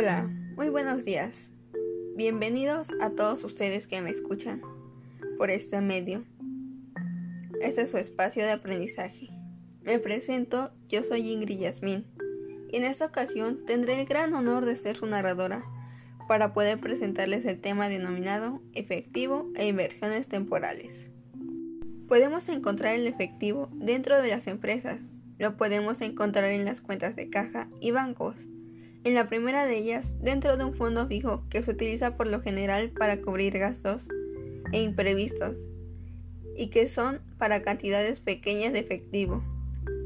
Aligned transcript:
Hola, 0.00 0.30
muy 0.54 0.68
buenos 0.68 1.04
días. 1.04 1.50
Bienvenidos 2.14 2.86
a 3.00 3.10
todos 3.10 3.42
ustedes 3.42 3.88
que 3.88 4.00
me 4.00 4.10
escuchan 4.10 4.62
por 5.36 5.50
este 5.50 5.80
medio. 5.80 6.22
Este 7.60 7.82
es 7.82 7.90
su 7.90 7.96
espacio 7.96 8.44
de 8.44 8.52
aprendizaje. 8.52 9.28
Me 9.82 9.98
presento, 9.98 10.70
yo 10.88 11.02
soy 11.02 11.28
Ingrid 11.28 11.58
Yasmín 11.58 12.06
y 12.70 12.76
en 12.76 12.84
esta 12.84 13.06
ocasión 13.06 13.64
tendré 13.66 14.00
el 14.00 14.06
gran 14.06 14.34
honor 14.34 14.66
de 14.66 14.76
ser 14.76 14.96
su 14.96 15.06
narradora 15.06 15.64
para 16.28 16.52
poder 16.52 16.78
presentarles 16.78 17.44
el 17.44 17.60
tema 17.60 17.88
denominado 17.88 18.62
efectivo 18.74 19.50
e 19.56 19.66
inversiones 19.66 20.28
temporales. 20.28 20.94
Podemos 22.06 22.48
encontrar 22.48 22.94
el 22.94 23.08
efectivo 23.08 23.68
dentro 23.72 24.22
de 24.22 24.28
las 24.28 24.46
empresas, 24.46 25.00
lo 25.40 25.56
podemos 25.56 26.00
encontrar 26.02 26.52
en 26.52 26.64
las 26.64 26.80
cuentas 26.80 27.16
de 27.16 27.30
caja 27.30 27.68
y 27.80 27.90
bancos. 27.90 28.36
En 29.04 29.14
la 29.14 29.28
primera 29.28 29.66
de 29.66 29.78
ellas, 29.78 30.12
dentro 30.20 30.56
de 30.56 30.64
un 30.64 30.74
fondo 30.74 31.06
fijo 31.06 31.44
que 31.48 31.62
se 31.62 31.70
utiliza 31.70 32.16
por 32.16 32.26
lo 32.26 32.40
general 32.40 32.90
para 32.90 33.20
cubrir 33.20 33.58
gastos 33.58 34.08
e 34.72 34.82
imprevistos 34.82 35.64
y 36.56 36.68
que 36.68 36.88
son 36.88 37.20
para 37.38 37.62
cantidades 37.62 38.20
pequeñas 38.20 38.72
de 38.72 38.80
efectivo. 38.80 39.42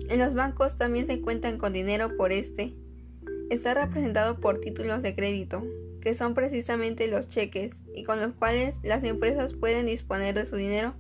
En 0.09 0.19
los 0.19 0.34
bancos 0.34 0.77
también 0.77 1.06
se 1.06 1.20
cuentan 1.20 1.59
con 1.59 1.73
dinero 1.73 2.16
por 2.16 2.33
este. 2.33 2.74
Está 3.50 3.74
representado 3.74 4.38
por 4.38 4.60
títulos 4.60 5.02
de 5.02 5.14
crédito, 5.14 5.64
que 6.00 6.14
son 6.14 6.34
precisamente 6.34 7.09
los 7.09 7.28
cheques 7.28 7.72
y 7.95 8.05
con 8.05 8.20
los 8.20 8.33
cuales 8.34 8.77
las 8.83 9.05
empresas 9.05 9.55
pueden 9.55 9.86
disponer 9.86 10.34
de 10.34 10.47
su 10.47 10.56
dinero 10.56 10.95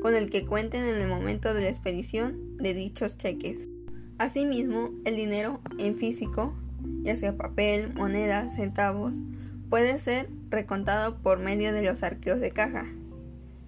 con 0.00 0.14
el 0.14 0.30
que 0.30 0.46
cuenten 0.46 0.84
en 0.84 0.96
el 0.96 1.08
momento 1.08 1.52
de 1.52 1.62
la 1.62 1.68
expedición 1.68 2.56
de 2.56 2.72
dichos 2.72 3.16
cheques. 3.18 3.68
Asimismo, 4.16 4.92
el 5.04 5.16
dinero 5.16 5.60
en 5.78 5.96
físico, 5.96 6.54
ya 7.04 7.14
sea 7.14 7.36
papel, 7.36 7.92
monedas, 7.94 8.56
centavos, 8.56 9.14
puede 9.70 9.98
ser 9.98 10.28
recontado 10.50 11.18
por 11.18 11.38
medio 11.38 11.72
de 11.72 11.82
los 11.82 12.02
arqueos 12.02 12.40
de 12.40 12.50
caja. 12.50 12.86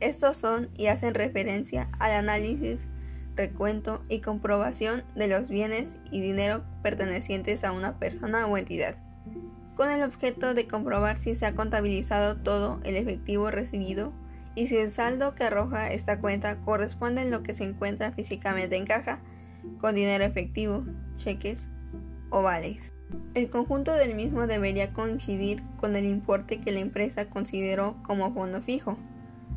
Estos 0.00 0.36
son 0.36 0.68
y 0.76 0.86
hacen 0.86 1.14
referencia 1.14 1.88
al 1.98 2.12
análisis, 2.12 2.86
recuento 3.34 4.02
y 4.08 4.20
comprobación 4.20 5.04
de 5.14 5.28
los 5.28 5.48
bienes 5.48 5.98
y 6.10 6.20
dinero 6.20 6.64
pertenecientes 6.82 7.62
a 7.64 7.72
una 7.72 7.98
persona 7.98 8.46
o 8.46 8.56
entidad, 8.56 8.96
con 9.76 9.90
el 9.90 10.02
objeto 10.02 10.54
de 10.54 10.66
comprobar 10.66 11.18
si 11.18 11.34
se 11.34 11.46
ha 11.46 11.54
contabilizado 11.54 12.36
todo 12.36 12.80
el 12.84 12.96
efectivo 12.96 13.50
recibido 13.50 14.12
y 14.54 14.68
si 14.68 14.76
el 14.76 14.90
saldo 14.90 15.34
que 15.34 15.44
arroja 15.44 15.88
esta 15.88 16.18
cuenta 16.18 16.56
corresponde 16.56 17.22
a 17.22 17.26
lo 17.26 17.42
que 17.42 17.54
se 17.54 17.64
encuentra 17.64 18.12
físicamente 18.12 18.76
en 18.76 18.86
caja 18.86 19.20
con 19.80 19.94
dinero 19.94 20.24
efectivo, 20.24 20.84
cheques 21.16 21.68
o 22.30 22.42
vales. 22.42 22.95
El 23.34 23.50
conjunto 23.50 23.92
del 23.92 24.14
mismo 24.14 24.46
debería 24.46 24.92
coincidir 24.92 25.62
con 25.78 25.94
el 25.96 26.06
importe 26.06 26.60
que 26.60 26.72
la 26.72 26.80
empresa 26.80 27.26
consideró 27.26 27.96
como 28.02 28.32
fondo 28.32 28.60
fijo. 28.62 28.96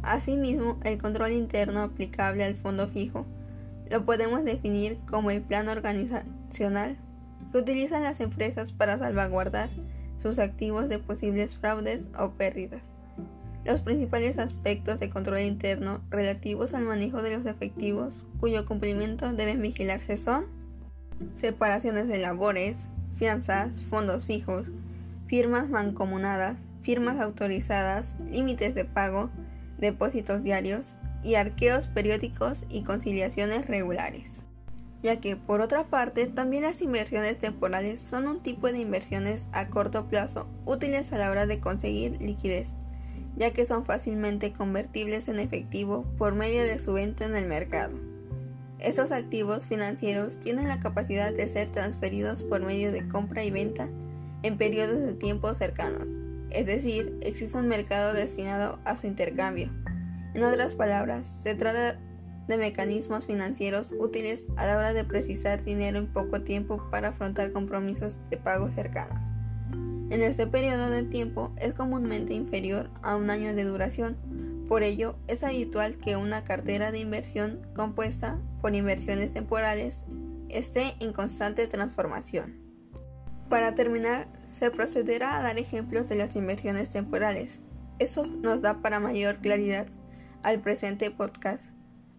Asimismo, 0.04 0.78
el 0.84 0.98
control 0.98 1.32
interno 1.32 1.82
aplicable 1.82 2.44
al 2.44 2.56
fondo 2.56 2.88
fijo 2.88 3.26
lo 3.90 4.06
podemos 4.06 4.44
definir 4.44 5.00
como 5.10 5.32
el 5.32 5.42
plan 5.42 5.68
organizacional 5.68 6.98
que 7.52 7.58
utilizan 7.58 8.04
las 8.04 8.20
empresas 8.20 8.72
para 8.72 9.00
salvaguardar 9.00 9.70
sus 10.22 10.38
activos 10.40 10.90
de 10.90 11.00
posibles 11.00 11.58
fraudes 11.58 12.10
o 12.18 12.32
pérdidas. 12.32 12.84
Los 13.66 13.82
principales 13.82 14.38
aspectos 14.38 15.00
de 15.00 15.10
control 15.10 15.42
interno 15.42 16.02
relativos 16.10 16.74
al 16.74 16.84
manejo 16.84 17.22
de 17.22 17.36
los 17.36 17.46
efectivos 17.46 18.26
cuyo 18.40 18.66
cumplimiento 18.66 19.32
deben 19.34 19.62
vigilarse 19.62 20.18
son 20.18 20.46
separaciones 21.42 22.08
de 22.08 22.20
labores, 22.20 22.78
fianzas, 23.20 23.72
fondos 23.90 24.26
fijos, 24.26 24.68
firmas 25.28 25.70
mancomunadas, 25.70 26.58
firmas 26.82 27.20
autorizadas, 27.22 28.16
límites 28.32 28.74
de 28.74 28.86
pago, 28.86 29.30
depósitos 29.78 30.44
diarios 30.44 30.96
y 31.24 31.36
arqueos 31.36 31.86
periódicos 31.86 32.64
y 32.70 32.82
conciliaciones 32.82 33.68
regulares. 33.68 34.42
Ya 35.04 35.20
que, 35.20 35.36
por 35.36 35.62
otra 35.62 35.84
parte, 35.84 36.26
también 36.26 36.64
las 36.64 36.82
inversiones 36.82 37.38
temporales 37.38 38.02
son 38.02 38.28
un 38.28 38.42
tipo 38.42 38.72
de 38.72 38.80
inversiones 38.80 39.48
a 39.52 39.68
corto 39.68 40.08
plazo 40.08 40.48
útiles 40.66 41.14
a 41.14 41.18
la 41.20 41.30
hora 41.30 41.46
de 41.46 41.60
conseguir 41.60 42.20
liquidez 42.20 42.74
ya 43.40 43.52
que 43.52 43.66
son 43.66 43.86
fácilmente 43.86 44.52
convertibles 44.52 45.30
en 45.30 45.40
efectivo 45.40 46.06
por 46.18 46.36
medio 46.36 46.62
de 46.62 46.78
su 46.78 46.94
venta 46.94 47.24
en 47.24 47.36
el 47.36 47.46
mercado. 47.46 47.98
Estos 48.80 49.12
activos 49.12 49.68
financieros 49.68 50.40
tienen 50.40 50.70
la 50.70 50.80
capacidad 50.80 51.34
de 51.34 51.48
ser 51.48 51.70
transferidos 51.70 52.44
por 52.44 52.66
medio 52.66 52.92
de 52.94 53.08
compra 53.08 53.44
y 53.44 53.52
venta 53.52 53.90
en 54.42 54.58
periodos 54.58 55.02
de 55.02 55.14
tiempo 55.14 55.54
cercanos, 55.54 56.12
es 56.50 56.66
decir, 56.66 57.18
existe 57.22 57.58
un 57.58 57.68
mercado 57.68 58.14
destinado 58.14 58.80
a 58.86 58.96
su 58.96 59.08
intercambio. 59.08 59.70
En 60.34 60.44
otras 60.44 60.76
palabras, 60.76 61.28
se 61.44 61.56
trata 61.56 62.00
de 62.48 62.58
mecanismos 62.58 63.28
financieros 63.28 63.94
útiles 64.00 64.48
a 64.56 64.66
la 64.66 64.78
hora 64.78 64.94
de 64.94 65.04
precisar 65.04 65.64
dinero 65.64 66.00
en 66.00 66.08
poco 66.08 66.42
tiempo 66.42 66.82
para 66.90 67.10
afrontar 67.10 67.52
compromisos 67.52 68.18
de 68.30 68.38
pago 68.38 68.70
cercanos. 68.72 69.26
En 70.10 70.24
este 70.24 70.48
periodo 70.48 70.90
de 70.90 71.04
tiempo 71.04 71.52
es 71.58 71.74
comúnmente 71.74 72.34
inferior 72.34 72.90
a 73.04 73.16
un 73.16 73.30
año 73.30 73.54
de 73.54 73.64
duración, 73.66 74.18
por 74.70 74.84
ello 74.84 75.16
es 75.28 75.44
habitual 75.44 75.98
que 75.98 76.16
una 76.16 76.44
cartera 76.44 76.92
de 76.92 77.00
inversión 77.00 77.60
compuesta 77.76 78.40
por 78.62 78.76
inversiones 78.76 79.34
temporales 79.34 80.06
esté 80.48 80.94
en 81.00 81.12
constante 81.12 81.66
transformación. 81.66 82.56
Para 83.50 83.74
terminar, 83.74 84.28
se 84.52 84.70
procederá 84.70 85.38
a 85.38 85.42
dar 85.42 85.58
ejemplos 85.58 86.08
de 86.08 86.16
las 86.16 86.36
inversiones 86.36 86.92
temporales. 86.92 87.60
Eso 87.98 88.24
nos 88.28 88.62
da 88.62 88.82
para 88.84 89.00
mayor 89.00 89.40
claridad 89.40 89.88
al 90.44 90.62
presente 90.62 91.10
podcast. 91.10 91.64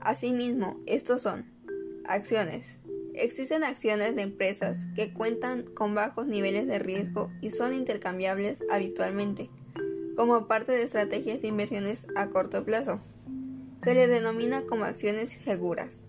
Asimismo, 0.00 0.80
estos 0.86 1.22
son 1.22 1.46
acciones, 2.04 2.80
Existen 3.14 3.64
acciones 3.64 4.14
de 4.14 4.22
empresas 4.22 4.86
que 4.94 5.12
cuentan 5.12 5.64
con 5.64 5.94
bajos 5.94 6.26
niveles 6.26 6.66
de 6.66 6.78
riesgo 6.78 7.30
y 7.40 7.50
son 7.50 7.74
intercambiables 7.74 8.62
habitualmente, 8.70 9.50
como 10.20 10.46
parte 10.46 10.72
de 10.72 10.82
estrategias 10.82 11.40
de 11.40 11.48
inversiones 11.48 12.06
a 12.14 12.26
corto 12.26 12.62
plazo. 12.62 13.00
Se 13.82 13.94
les 13.94 14.06
denomina 14.06 14.66
como 14.66 14.84
acciones 14.84 15.38
seguras. 15.42 16.02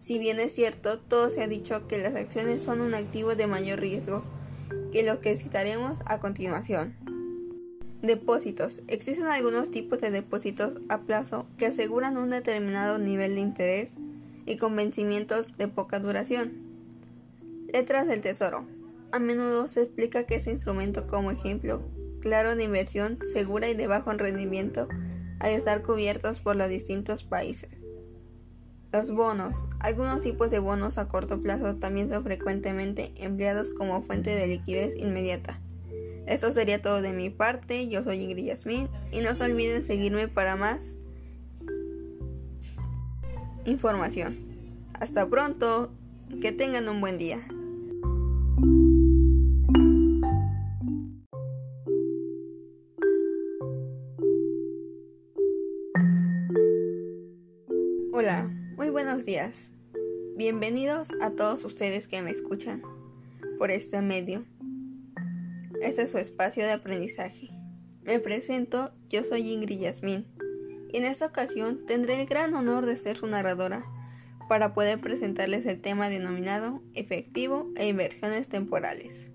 Si 0.00 0.16
bien 0.20 0.38
es 0.38 0.54
cierto, 0.54 1.00
todo 1.00 1.28
se 1.28 1.42
ha 1.42 1.48
dicho 1.48 1.88
que 1.88 1.98
las 1.98 2.14
acciones 2.14 2.62
son 2.62 2.80
un 2.80 2.94
activo 2.94 3.34
de 3.34 3.48
mayor 3.48 3.80
riesgo 3.80 4.22
que 4.92 5.02
lo 5.02 5.18
que 5.18 5.36
citaremos 5.36 5.98
a 6.06 6.20
continuación. 6.20 6.94
Depósitos. 8.00 8.80
Existen 8.86 9.26
algunos 9.26 9.72
tipos 9.72 10.00
de 10.00 10.12
depósitos 10.12 10.76
a 10.88 11.00
plazo 11.00 11.48
que 11.56 11.66
aseguran 11.66 12.16
un 12.16 12.30
determinado 12.30 13.00
nivel 13.00 13.34
de 13.34 13.40
interés 13.40 13.94
y 14.46 14.56
con 14.56 14.76
vencimientos 14.76 15.58
de 15.58 15.66
poca 15.66 15.98
duración. 15.98 16.52
Letras 17.72 18.06
del 18.06 18.20
Tesoro. 18.20 18.68
A 19.10 19.18
menudo 19.18 19.66
se 19.66 19.82
explica 19.82 20.22
que 20.22 20.36
ese 20.36 20.52
instrumento 20.52 21.08
como 21.08 21.32
ejemplo 21.32 21.82
claro 22.20 22.56
de 22.56 22.64
inversión 22.64 23.18
segura 23.32 23.68
y 23.68 23.74
de 23.74 23.86
bajo 23.86 24.12
rendimiento 24.12 24.88
al 25.40 25.52
estar 25.52 25.82
cubiertos 25.82 26.40
por 26.40 26.56
los 26.56 26.68
distintos 26.68 27.24
países. 27.24 27.78
Los 28.92 29.10
bonos. 29.10 29.64
Algunos 29.80 30.22
tipos 30.22 30.50
de 30.50 30.58
bonos 30.58 30.96
a 30.96 31.08
corto 31.08 31.42
plazo 31.42 31.76
también 31.76 32.08
son 32.08 32.24
frecuentemente 32.24 33.12
empleados 33.16 33.70
como 33.70 34.02
fuente 34.02 34.30
de 34.30 34.46
liquidez 34.46 34.96
inmediata. 34.96 35.60
Esto 36.26 36.52
sería 36.52 36.82
todo 36.82 37.00
de 37.00 37.12
mi 37.12 37.30
parte, 37.30 37.88
yo 37.88 38.02
soy 38.02 38.20
Ingrid 38.20 38.46
Yasmin 38.46 38.88
y 39.12 39.20
no 39.20 39.34
se 39.34 39.44
olviden 39.44 39.86
seguirme 39.86 40.28
para 40.28 40.56
más 40.56 40.96
información. 43.64 44.38
Hasta 44.94 45.28
pronto, 45.28 45.92
que 46.40 46.52
tengan 46.52 46.88
un 46.88 47.00
buen 47.00 47.18
día. 47.18 47.40
Muy 58.88 59.04
buenos 59.04 59.26
días. 59.26 59.70
Bienvenidos 60.34 61.10
a 61.20 61.32
todos 61.32 61.62
ustedes 61.66 62.06
que 62.06 62.22
me 62.22 62.30
escuchan 62.30 62.80
por 63.58 63.70
este 63.70 64.00
medio. 64.00 64.46
Este 65.82 66.02
es 66.02 66.10
su 66.10 66.16
espacio 66.16 66.64
de 66.64 66.72
aprendizaje. 66.72 67.50
Me 68.02 68.18
presento, 68.18 68.92
yo 69.10 69.24
soy 69.24 69.52
Ingrid 69.52 69.80
Yasmin 69.80 70.26
y 70.90 70.96
en 70.96 71.04
esta 71.04 71.26
ocasión 71.26 71.84
tendré 71.84 72.18
el 72.18 72.26
gran 72.26 72.54
honor 72.54 72.86
de 72.86 72.96
ser 72.96 73.18
su 73.18 73.26
narradora 73.26 73.84
para 74.48 74.72
poder 74.72 75.02
presentarles 75.02 75.66
el 75.66 75.82
tema 75.82 76.08
denominado 76.08 76.82
efectivo 76.94 77.70
e 77.76 77.88
inversiones 77.88 78.48
temporales. 78.48 79.26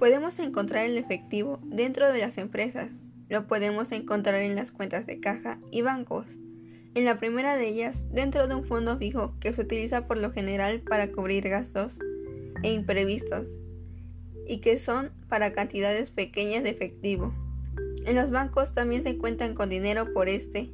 Podemos 0.00 0.36
encontrar 0.40 0.84
el 0.84 0.98
efectivo 0.98 1.60
dentro 1.62 2.12
de 2.12 2.18
las 2.18 2.38
empresas, 2.38 2.90
lo 3.28 3.46
podemos 3.46 3.92
encontrar 3.92 4.42
en 4.42 4.56
las 4.56 4.72
cuentas 4.72 5.06
de 5.06 5.20
caja 5.20 5.60
y 5.70 5.82
bancos. 5.82 6.26
En 6.98 7.04
la 7.04 7.20
primera 7.20 7.56
de 7.56 7.68
ellas, 7.68 8.02
dentro 8.10 8.48
de 8.48 8.56
un 8.56 8.64
fondo 8.64 8.98
fijo 8.98 9.32
que 9.38 9.52
se 9.52 9.60
utiliza 9.60 10.08
por 10.08 10.16
lo 10.16 10.32
general 10.32 10.80
para 10.80 11.12
cubrir 11.12 11.48
gastos 11.48 12.00
e 12.64 12.72
imprevistos 12.72 13.54
y 14.48 14.58
que 14.58 14.80
son 14.80 15.12
para 15.28 15.52
cantidades 15.52 16.10
pequeñas 16.10 16.64
de 16.64 16.70
efectivo. 16.70 17.32
En 18.04 18.16
los 18.16 18.30
bancos 18.30 18.72
también 18.72 19.04
se 19.04 19.16
cuentan 19.16 19.54
con 19.54 19.68
dinero 19.68 20.12
por 20.12 20.28
este. 20.28 20.72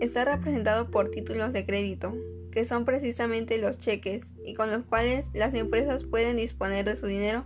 Está 0.00 0.24
representado 0.24 0.90
por 0.90 1.10
títulos 1.10 1.52
de 1.52 1.66
crédito, 1.66 2.16
que 2.50 2.64
son 2.64 2.86
precisamente 2.86 3.58
los 3.58 3.78
cheques 3.78 4.22
y 4.46 4.54
con 4.54 4.70
los 4.70 4.84
cuales 4.84 5.26
las 5.34 5.52
empresas 5.52 6.04
pueden 6.04 6.38
disponer 6.38 6.86
de 6.86 6.96
su 6.96 7.04
dinero 7.04 7.44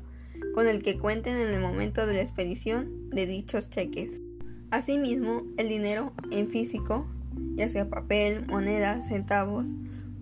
con 0.54 0.68
el 0.68 0.80
que 0.80 0.96
cuenten 0.96 1.38
en 1.38 1.48
el 1.48 1.60
momento 1.60 2.06
de 2.06 2.14
la 2.14 2.22
expedición 2.22 3.10
de 3.10 3.26
dichos 3.26 3.68
cheques. 3.68 4.20
Asimismo, 4.70 5.42
el 5.56 5.68
dinero 5.68 6.12
en 6.30 6.48
físico, 6.50 7.08
ya 7.56 7.68
sea 7.68 7.88
papel, 7.88 8.46
monedas, 8.46 9.08
centavos, 9.08 9.68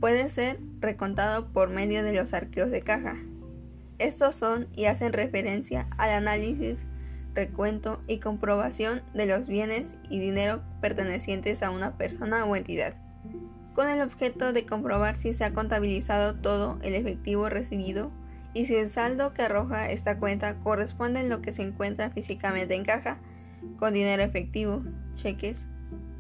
puede 0.01 0.31
ser 0.31 0.59
recontado 0.81 1.53
por 1.53 1.71
medio 1.71 2.03
de 2.03 2.15
los 2.15 2.33
arqueos 2.33 2.71
de 2.71 2.83
caja. 2.83 3.17
Estos 3.99 4.35
son 4.35 4.69
y 4.75 4.87
hacen 4.87 5.13
referencia 5.13 5.89
al 5.99 6.11
análisis, 6.11 6.85
recuento 7.35 8.01
y 8.07 8.19
comprobación 8.19 9.03
de 9.13 9.27
los 9.27 9.47
bienes 9.47 9.97
y 10.09 10.19
dinero 10.19 10.63
pertenecientes 10.81 11.63
a 11.63 11.71
una 11.71 11.97
persona 11.97 12.45
o 12.45 12.57
entidad, 12.57 12.95
con 13.75 13.89
el 13.89 14.01
objeto 14.01 14.53
de 14.53 14.67
comprobar 14.67 15.17
si 15.17 15.33
se 15.33 15.45
ha 15.45 15.53
contabilizado 15.53 16.35
todo 16.37 16.79
el 16.83 16.95
efectivo 16.95 17.49
recibido 17.49 18.11
y 18.53 18.67
si 18.67 18.77
el 18.77 18.89
saldo 18.89 19.33
que 19.35 19.43
arroja 19.43 19.91
esta 19.91 20.19
cuenta 20.19 20.55
corresponde 20.61 21.21
a 21.21 21.25
lo 21.25 21.43
que 21.43 21.53
se 21.53 21.63
encuentra 21.63 22.11
físicamente 22.11 22.75
en 22.75 22.85
caja, 22.85 23.19
con 23.79 23.95
dinero 23.95 24.23
efectivo, 24.23 24.81
cheques 25.15 25.67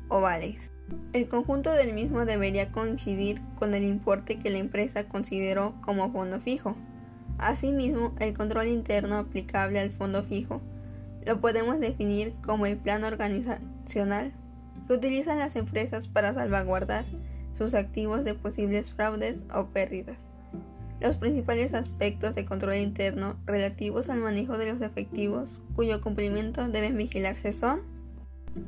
o 0.08 0.20
vales. 0.20 0.73
El 1.12 1.28
conjunto 1.28 1.70
del 1.70 1.92
mismo 1.92 2.24
debería 2.24 2.72
coincidir 2.72 3.40
con 3.56 3.74
el 3.74 3.84
importe 3.84 4.38
que 4.38 4.50
la 4.50 4.58
empresa 4.58 5.04
consideró 5.04 5.74
como 5.80 6.10
fondo 6.10 6.40
fijo. 6.40 6.76
Asimismo, 7.38 8.14
el 8.20 8.34
control 8.34 8.68
interno 8.68 9.18
aplicable 9.18 9.80
al 9.80 9.90
fondo 9.90 10.22
fijo 10.24 10.60
lo 11.24 11.40
podemos 11.40 11.80
definir 11.80 12.34
como 12.44 12.66
el 12.66 12.76
plan 12.76 13.04
organizacional 13.04 14.32
que 14.86 14.92
utilizan 14.92 15.38
las 15.38 15.56
empresas 15.56 16.08
para 16.08 16.34
salvaguardar 16.34 17.04
sus 17.56 17.74
activos 17.74 18.24
de 18.24 18.34
posibles 18.34 18.92
fraudes 18.92 19.44
o 19.54 19.66
pérdidas. 19.66 20.18
Los 21.00 21.16
principales 21.16 21.74
aspectos 21.74 22.34
de 22.34 22.44
control 22.44 22.76
interno 22.76 23.36
relativos 23.46 24.08
al 24.08 24.20
manejo 24.20 24.58
de 24.58 24.72
los 24.72 24.80
efectivos 24.82 25.62
cuyo 25.74 26.00
cumplimiento 26.00 26.66
deben 26.68 26.96
vigilarse 26.96 27.52
son 27.52 27.82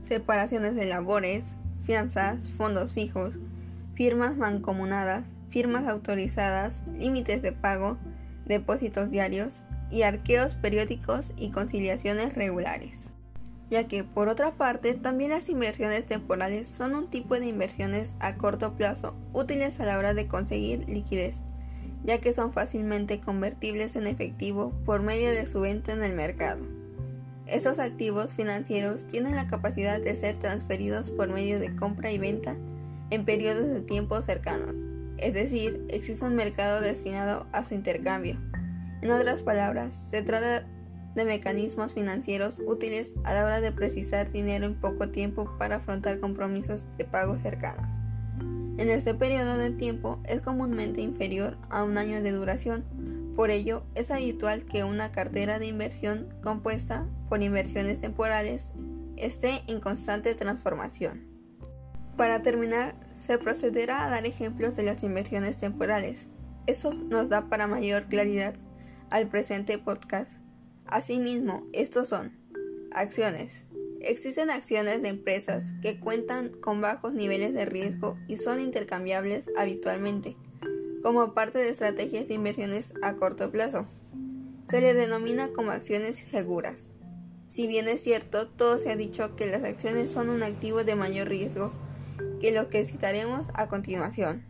separaciones 0.09 0.75
de 0.75 0.87
labores, 0.87 1.45
fianzas, 1.87 2.41
fondos 2.57 2.93
fijos, 2.93 3.35
firmas 3.95 4.37
mancomunadas, 4.37 5.25
firmas 5.51 5.89
autorizadas, 5.89 6.83
límites 6.99 7.41
de 7.41 7.53
pago, 7.53 7.97
depósitos 8.45 9.11
diarios 9.11 9.63
y 9.91 10.03
arqueos 10.03 10.55
periódicos 10.55 11.33
y 11.37 11.51
conciliaciones 11.51 12.35
regulares. 12.35 13.09
Ya 13.71 13.89
que, 13.89 14.05
por 14.05 14.29
otra 14.29 14.53
parte, 14.53 14.95
también 14.95 15.31
las 15.31 15.49
inversiones 15.49 16.07
temporales 16.07 16.69
son 16.69 16.95
un 16.95 17.09
tipo 17.09 17.39
de 17.39 17.47
inversiones 17.47 18.15
a 18.21 18.37
corto 18.37 18.77
plazo 18.77 19.15
útiles 19.33 19.81
a 19.81 19.87
la 19.87 19.99
hora 19.99 20.13
de 20.13 20.29
conseguir 20.29 20.89
liquidez 20.89 21.41
ya 22.07 22.19
que 22.21 22.33
son 22.33 22.53
fácilmente 22.53 23.21
convertibles 23.21 23.97
en 23.97 24.07
efectivo 24.07 24.73
por 24.85 25.03
medio 25.03 25.31
de 25.31 25.47
su 25.47 25.61
venta 25.61 25.93
en 25.93 26.05
el 26.05 26.15
mercado. 26.15 26.65
Estos 27.47 27.79
activos 27.79 28.35
financieros 28.35 29.07
tienen 29.07 29.37
la 29.37 29.47
capacidad 29.47 30.01
de 30.01 30.17
ser 30.17 30.37
transferidos 30.37 31.11
por 31.11 31.29
medio 31.29 31.61
de 31.61 31.75
compra 31.77 32.11
y 32.11 32.19
venta 32.19 32.57
en 33.11 33.25
periodos 33.25 33.69
de 33.69 33.81
tiempo 33.81 34.21
cercanos, 34.21 34.79
es 35.19 35.33
decir, 35.33 35.85
existe 35.89 36.25
un 36.25 36.35
mercado 36.35 36.81
destinado 36.81 37.47
a 37.53 37.63
su 37.63 37.75
intercambio. 37.75 38.37
En 39.01 39.11
otras 39.11 39.43
palabras, 39.43 39.95
se 40.11 40.23
trata 40.23 40.67
de 41.15 41.25
mecanismos 41.25 41.95
financieros 41.95 42.61
útiles 42.67 43.15
a 43.25 43.33
la 43.33 43.45
hora 43.45 43.61
de 43.61 43.73
precisar 43.73 44.31
dinero 44.33 44.67
en 44.67 44.75
poco 44.75 45.09
tiempo 45.11 45.51
para 45.59 45.77
afrontar 45.77 46.21
compromisos 46.21 46.85
de 46.99 47.05
pago 47.05 47.39
cercanos. 47.39 47.95
En 48.77 48.91
este 48.91 49.15
periodo 49.15 49.57
de 49.57 49.71
tiempo 49.71 50.21
es 50.25 50.43
comúnmente 50.43 51.01
inferior 51.01 51.57
a 51.71 51.83
un 51.83 51.97
año 51.97 52.23
de 52.23 52.33
duración, 52.33 52.85
por 53.37 53.51
ello 53.51 53.85
es 53.95 54.11
habitual 54.11 54.65
que 54.65 54.83
una 54.83 55.13
cartera 55.13 55.59
de 55.59 55.67
inversión 55.67 56.35
compuesta 56.43 57.07
por 57.29 57.43
inversiones 57.43 58.01
temporales 58.01 58.73
esté 59.17 59.63
en 59.69 59.81
constante 59.81 60.35
transformación. 60.35 61.25
Para 62.17 62.43
terminar, 62.43 62.97
se 63.21 63.39
procederá 63.39 64.05
a 64.05 64.11
dar 64.11 64.27
ejemplos 64.27 64.75
de 64.75 64.85
las 64.85 65.03
inversiones 65.03 65.59
temporales. 65.59 66.27
Eso 66.67 66.93
nos 66.93 67.29
da 67.29 67.49
para 67.49 67.67
mayor 67.67 68.07
claridad 68.07 68.55
al 69.11 69.29
presente 69.29 69.79
podcast. 69.79 70.31
Asimismo, 70.87 71.67
estos 71.73 72.09
son 72.09 72.33
acciones, 72.91 73.67
Existen 74.01 74.51
acciones 74.51 75.03
de 75.03 75.09
empresas 75.09 75.73
que 75.83 75.99
cuentan 75.99 76.51
con 76.51 76.81
bajos 76.81 77.13
niveles 77.13 77.53
de 77.55 77.65
riesgo 77.65 78.17
y 78.29 78.37
son 78.37 78.61
intercambiables 78.61 79.51
habitualmente, 79.57 80.37
como 81.07 81.35
parte 81.35 81.59
de 81.59 81.69
estrategias 81.69 82.27
de 82.27 82.35
inversiones 82.35 82.93
a 83.01 83.15
corto 83.15 83.53
plazo. 83.53 83.87
Se 84.69 84.81
les 84.81 84.97
denomina 84.97 85.51
como 85.53 85.71
acciones 85.71 86.25
seguras. 86.33 86.89
Si 87.49 87.69
bien 87.69 87.87
es 87.87 88.03
cierto, 88.03 88.49
todo 88.49 88.77
se 88.79 88.91
ha 88.91 88.97
dicho 88.97 89.37
que 89.37 89.47
las 89.47 89.63
acciones 89.63 90.11
son 90.11 90.31
un 90.31 90.43
activo 90.43 90.83
de 90.83 90.97
mayor 90.97 91.29
riesgo 91.29 91.71
que 92.41 92.51
lo 92.51 92.67
que 92.67 92.85
citaremos 92.85 93.51
a 93.55 93.69
continuación. 93.69 94.43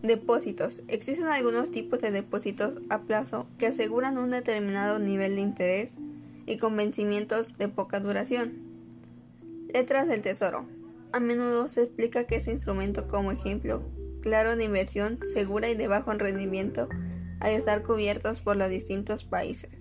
Depósitos. 0.00 0.82
Existen 0.86 1.26
algunos 1.26 1.72
tipos 1.72 1.98
de 1.98 2.12
depósitos 2.12 2.76
a 2.88 3.00
plazo 3.00 3.48
que 3.58 3.66
aseguran 3.66 4.16
un 4.16 4.30
determinado 4.30 5.00
nivel 5.00 5.34
de 5.34 5.40
interés 5.40 5.94
y 6.46 6.58
con 6.58 6.76
vencimientos 6.76 7.58
de 7.58 7.66
poca 7.66 7.98
duración. 7.98 8.52
Letras 9.74 10.06
del 10.06 10.22
Tesoro. 10.22 10.68
A 11.10 11.18
menudo 11.18 11.68
se 11.68 11.82
explica 11.82 12.28
que 12.28 12.36
ese 12.36 12.52
instrumento 12.52 13.08
como 13.08 13.32
ejemplo 13.32 13.82
claro 14.22 14.56
de 14.56 14.64
inversión 14.64 15.18
segura 15.32 15.68
y 15.68 15.74
de 15.74 15.88
bajo 15.88 16.12
rendimiento 16.12 16.88
al 17.40 17.52
estar 17.52 17.82
cubiertos 17.82 18.40
por 18.40 18.56
los 18.56 18.68
distintos 18.68 19.24
países. 19.24 19.80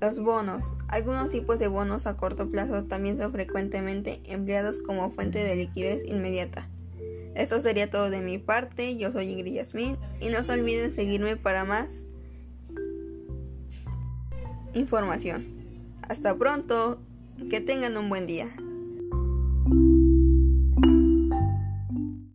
Los 0.00 0.20
bonos. 0.20 0.74
Algunos 0.88 1.30
tipos 1.30 1.58
de 1.58 1.68
bonos 1.68 2.06
a 2.06 2.16
corto 2.16 2.50
plazo 2.50 2.84
también 2.84 3.16
son 3.16 3.32
frecuentemente 3.32 4.20
empleados 4.24 4.78
como 4.78 5.10
fuente 5.10 5.42
de 5.42 5.56
liquidez 5.56 6.02
inmediata. 6.06 6.68
Esto 7.34 7.60
sería 7.60 7.90
todo 7.90 8.10
de 8.10 8.20
mi 8.20 8.38
parte, 8.38 8.96
yo 8.96 9.12
soy 9.12 9.28
Ingrid 9.30 9.54
Yasmin 9.54 9.98
y 10.20 10.30
no 10.30 10.42
se 10.44 10.52
olviden 10.52 10.94
seguirme 10.94 11.36
para 11.36 11.64
más 11.64 12.06
información. 14.74 15.46
Hasta 16.02 16.36
pronto, 16.36 17.00
que 17.50 17.60
tengan 17.60 17.96
un 17.96 18.08
buen 18.08 18.26
día. 18.26 18.48